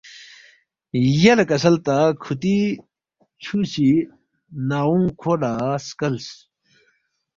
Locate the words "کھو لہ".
5.19-5.53